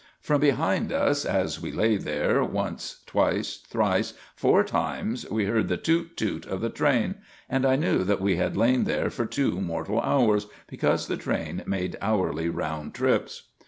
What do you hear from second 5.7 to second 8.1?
toot, toot of the train; and I knew